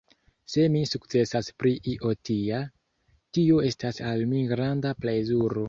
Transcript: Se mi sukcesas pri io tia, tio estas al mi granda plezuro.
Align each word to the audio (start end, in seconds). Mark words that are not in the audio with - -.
Se 0.53 0.63
mi 0.75 0.79
sukcesas 0.91 1.49
pri 1.63 1.73
io 1.91 2.15
tia, 2.31 2.63
tio 3.39 3.61
estas 3.71 4.03
al 4.15 4.27
mi 4.35 4.43
granda 4.57 4.99
plezuro. 5.05 5.59